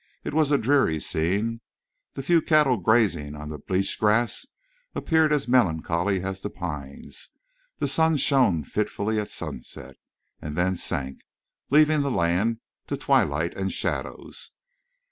It 0.23 0.33
was 0.33 0.49
a 0.49 0.57
dreary 0.57 0.99
scene. 0.99 1.61
The 2.15 2.23
few 2.23 2.41
cattle 2.41 2.77
grazing 2.77 3.35
on 3.35 3.49
the 3.49 3.59
bleached 3.59 3.99
grass 3.99 4.47
appeared 4.95 5.31
as 5.31 5.47
melancholy 5.47 6.23
as 6.23 6.41
the 6.41 6.49
pines. 6.49 7.29
The 7.77 7.87
sun 7.87 8.17
shone 8.17 8.63
fitfully 8.63 9.19
at 9.19 9.29
sunset, 9.29 9.97
and 10.41 10.55
then 10.57 10.75
sank, 10.75 11.19
leaving 11.69 12.01
the 12.01 12.09
land 12.09 12.61
to 12.87 12.97
twilight 12.97 13.53
and 13.55 13.71
shadows. 13.71 14.53